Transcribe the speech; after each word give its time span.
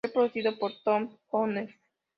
Fue 0.03 0.11
producido 0.11 0.57
por 0.57 0.71
Tony 0.83 1.15
Hoffer. 1.29 1.75